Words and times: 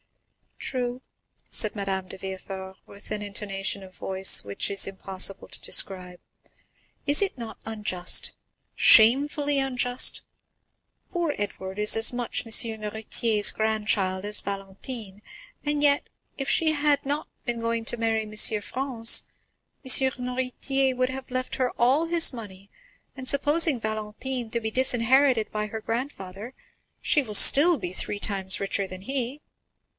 "True," 0.57 1.01
said 1.49 1.75
Madame 1.75 2.07
de 2.07 2.17
Villefort, 2.17 2.77
with 2.87 3.11
an 3.11 3.21
intonation 3.21 3.83
of 3.83 3.93
voice 3.93 4.43
which 4.43 4.69
it 4.69 4.73
is 4.73 4.87
impossible 4.87 5.47
to 5.49 5.59
describe; 5.61 6.19
"is 7.05 7.21
it 7.21 7.37
not 7.37 7.57
unjust—shamefully 7.65 9.59
unjust? 9.59 10.21
Poor 11.11 11.35
Edward 11.37 11.77
is 11.77 11.95
as 11.95 12.13
much 12.13 12.45
M. 12.45 12.51
Noirtier's 12.81 13.51
grandchild 13.51 14.23
as 14.25 14.39
Valentine, 14.39 15.21
and 15.63 15.83
yet, 15.83 16.09
if 16.37 16.49
she 16.49 16.71
had 16.71 17.05
not 17.05 17.27
been 17.45 17.59
going 17.59 17.83
to 17.85 17.97
marry 17.97 18.23
M. 18.23 18.61
Franz, 18.61 19.27
M. 19.85 19.91
Noirtier 20.17 20.95
would 20.95 21.09
have 21.09 21.29
left 21.29 21.55
her 21.57 21.71
all 21.77 22.05
his 22.05 22.33
money; 22.33 22.71
and 23.15 23.27
supposing 23.27 23.79
Valentine 23.79 24.49
to 24.49 24.59
be 24.61 24.71
disinherited 24.71 25.51
by 25.51 25.67
her 25.67 25.81
grandfather, 25.81 26.55
she 27.01 27.21
will 27.21 27.35
still 27.35 27.77
be 27.77 27.93
three 27.93 28.19
times 28.19 28.59
richer 28.59 28.87
than 28.87 29.01
he." 29.01 29.41